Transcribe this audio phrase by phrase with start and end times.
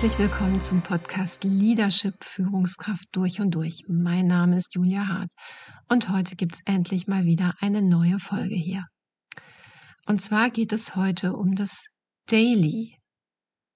[0.00, 3.84] willkommen zum Podcast Leadership Führungskraft durch und durch.
[3.86, 5.30] Mein Name ist Julia Hart
[5.88, 8.86] und heute gibt es endlich mal wieder eine neue Folge hier.
[10.06, 11.84] Und zwar geht es heute um das
[12.30, 12.96] Daily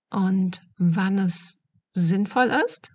[0.08, 1.58] und wann es
[1.92, 2.90] sinnvoll ist,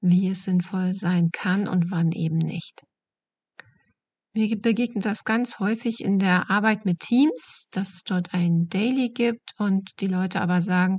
[0.00, 2.84] wie es sinnvoll sein kann und wann eben nicht.
[4.32, 9.08] Mir begegnet das ganz häufig in der Arbeit mit Teams, dass es dort ein Daily
[9.08, 10.98] gibt und die Leute aber sagen,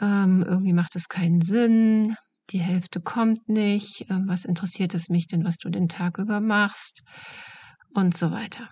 [0.00, 2.16] ähm, irgendwie macht es keinen Sinn,
[2.50, 6.40] die Hälfte kommt nicht, ähm, was interessiert es mich denn, was du den Tag über
[6.40, 7.02] machst?
[7.94, 8.68] Und so weiter.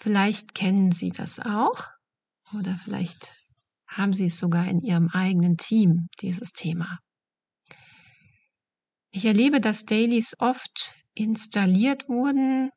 [0.00, 1.84] Vielleicht kennen Sie das auch.
[2.56, 3.32] Oder vielleicht
[3.88, 6.98] haben Sie es sogar in Ihrem eigenen Team, dieses Thema.
[9.10, 12.70] Ich erlebe, dass Dailies oft installiert wurden,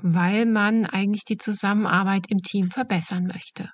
[0.00, 3.70] weil man eigentlich die Zusammenarbeit im Team verbessern möchte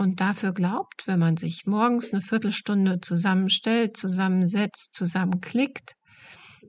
[0.00, 5.92] und dafür glaubt, wenn man sich morgens eine Viertelstunde zusammenstellt, zusammensetzt, zusammenklickt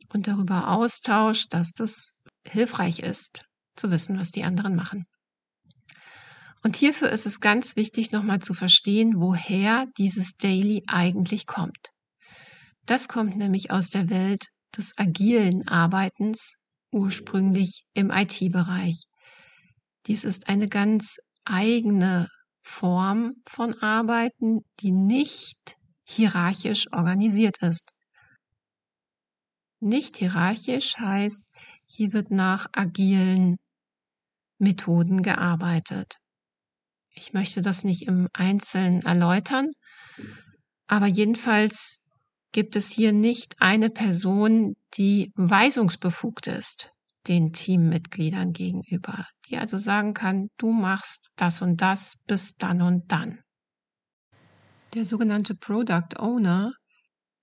[0.09, 2.11] und darüber austauscht, dass das
[2.45, 3.45] hilfreich ist,
[3.77, 5.05] zu wissen, was die anderen machen.
[6.61, 11.91] Und hierfür ist es ganz wichtig, nochmal zu verstehen, woher dieses Daily eigentlich kommt.
[12.85, 16.55] Das kommt nämlich aus der Welt des agilen Arbeitens,
[16.91, 19.05] ursprünglich im IT-Bereich.
[20.07, 21.15] Dies ist eine ganz
[21.45, 22.27] eigene
[22.61, 27.91] Form von Arbeiten, die nicht hierarchisch organisiert ist.
[29.79, 31.51] Nicht hierarchisch heißt,
[31.85, 33.57] hier wird nach agilen
[34.59, 36.17] Methoden gearbeitet.
[37.09, 39.71] Ich möchte das nicht im Einzelnen erläutern,
[40.87, 42.01] aber jedenfalls
[42.51, 46.91] gibt es hier nicht eine Person, die weisungsbefugt ist
[47.27, 53.11] den Teammitgliedern gegenüber, die also sagen kann, du machst das und das bis dann und
[53.11, 53.39] dann.
[54.93, 56.73] Der sogenannte Product Owner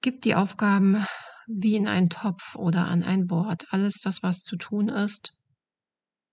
[0.03, 1.05] gibt die Aufgaben
[1.47, 3.65] wie in einen Topf oder an ein Board.
[3.71, 5.33] Alles das, was zu tun ist,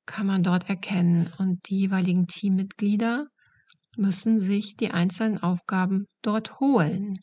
[0.06, 3.28] kann man dort erkennen und die jeweiligen Teammitglieder
[3.98, 7.18] müssen sich die einzelnen Aufgaben dort holen.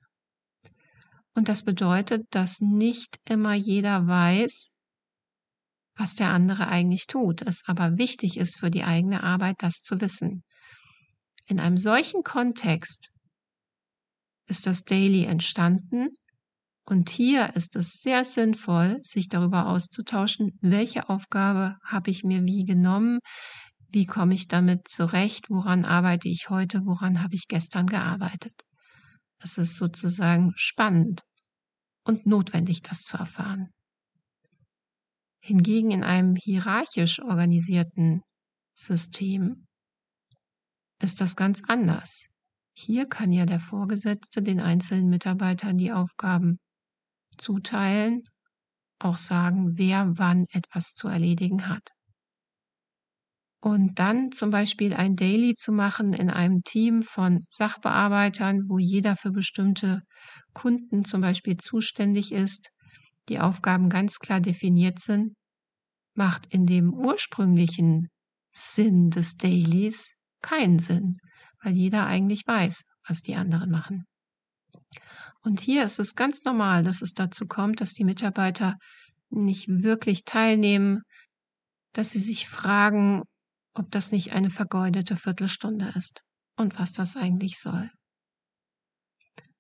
[1.35, 4.72] Und das bedeutet, dass nicht immer jeder weiß,
[5.97, 10.01] was der andere eigentlich tut, es aber wichtig ist für die eigene Arbeit, das zu
[10.01, 10.43] wissen.
[11.47, 13.11] In einem solchen Kontext
[14.47, 16.09] ist das Daily entstanden
[16.85, 22.65] und hier ist es sehr sinnvoll, sich darüber auszutauschen, welche Aufgabe habe ich mir wie
[22.65, 23.21] genommen,
[23.89, 28.55] wie komme ich damit zurecht, woran arbeite ich heute, woran habe ich gestern gearbeitet.
[29.39, 31.23] Es ist sozusagen spannend
[32.05, 33.69] und notwendig, das zu erfahren.
[35.45, 38.23] Hingegen in einem hierarchisch organisierten
[38.75, 39.67] System
[41.01, 42.27] ist das ganz anders.
[42.75, 46.59] Hier kann ja der Vorgesetzte den einzelnen Mitarbeitern die Aufgaben
[47.37, 48.23] zuteilen,
[49.01, 51.91] auch sagen, wer wann etwas zu erledigen hat.
[53.61, 59.17] Und dann zum Beispiel ein Daily zu machen in einem Team von Sachbearbeitern, wo jeder
[59.17, 60.03] für bestimmte
[60.53, 62.71] Kunden zum Beispiel zuständig ist,
[63.29, 65.35] die Aufgaben ganz klar definiert sind,
[66.15, 68.09] macht in dem ursprünglichen
[68.51, 71.15] Sinn des Dailies keinen Sinn,
[71.63, 74.05] weil jeder eigentlich weiß, was die anderen machen.
[75.43, 78.77] Und hier ist es ganz normal, dass es dazu kommt, dass die Mitarbeiter
[79.31, 81.03] nicht wirklich teilnehmen,
[81.93, 83.23] dass sie sich fragen,
[83.75, 86.23] ob das nicht eine vergeudete Viertelstunde ist
[86.57, 87.91] und was das eigentlich soll.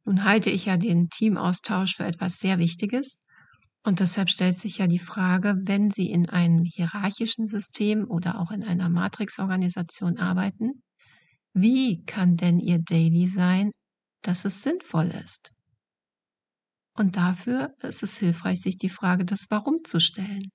[0.05, 3.19] Nun halte ich ja den Teamaustausch für etwas sehr Wichtiges
[3.84, 8.53] und deshalb stellt sich ja die Frage, wenn Sie in einem hierarchischen System oder auch
[8.53, 10.82] in einer Matrixorganisation arbeiten,
[11.53, 13.72] wie kann denn Ihr Daily sein,
[14.22, 15.50] dass es sinnvoll ist?
[16.94, 20.50] Und dafür ist es hilfreich, sich die Frage des Warum zu stellen.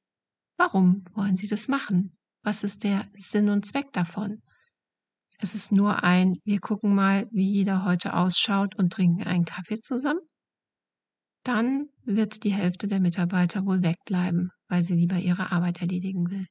[0.57, 2.11] Warum wollen Sie das machen?
[2.43, 4.41] Was ist der Sinn und Zweck davon?
[5.39, 9.79] Es ist nur ein, wir gucken mal, wie jeder heute ausschaut und trinken einen Kaffee
[9.79, 10.21] zusammen?
[11.47, 16.45] Dann wird die Hälfte der Mitarbeiter wohl wegbleiben, weil sie lieber ihre Arbeit erledigen will.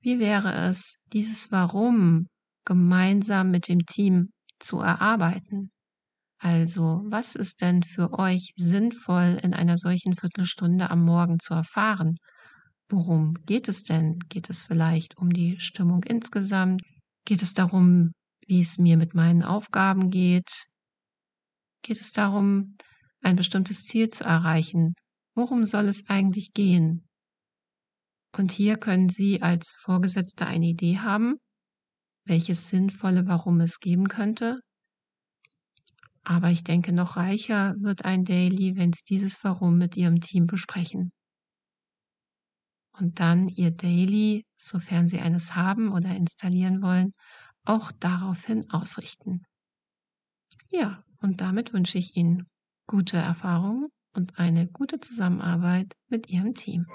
[0.00, 2.28] Wie wäre es, dieses Warum
[2.64, 5.70] gemeinsam mit dem Team zu erarbeiten?
[6.38, 12.16] Also, was ist denn für euch sinnvoll in einer solchen Viertelstunde am Morgen zu erfahren?
[12.90, 14.18] Worum geht es denn?
[14.28, 16.82] Geht es vielleicht um die Stimmung insgesamt?
[17.24, 18.12] Geht es darum,
[18.46, 20.66] wie es mir mit meinen Aufgaben geht?
[21.82, 22.76] Geht es darum,
[23.24, 24.94] ein bestimmtes Ziel zu erreichen.
[25.34, 27.06] Worum soll es eigentlich gehen?
[28.36, 31.36] Und hier können Sie als Vorgesetzter eine Idee haben,
[32.24, 34.60] welches sinnvolle Warum es geben könnte.
[36.24, 40.46] Aber ich denke, noch reicher wird ein Daily, wenn Sie dieses Warum mit Ihrem Team
[40.46, 41.12] besprechen.
[42.98, 47.12] Und dann Ihr Daily, sofern Sie eines haben oder installieren wollen,
[47.64, 49.42] auch daraufhin ausrichten.
[50.70, 52.46] Ja, und damit wünsche ich Ihnen
[52.86, 56.86] gute Erfahrungen und eine gute Zusammenarbeit mit Ihrem Team.